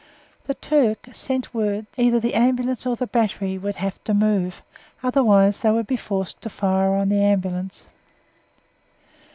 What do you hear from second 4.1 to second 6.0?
move, otherwise they would be